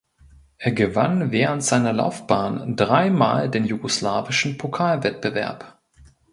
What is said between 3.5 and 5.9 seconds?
den jugoslawischen Pokalwettbewerb.